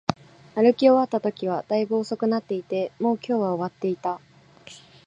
[0.55, 4.19] 歩き終わったときは、大分遅くなっていて、もう今日は終わっていた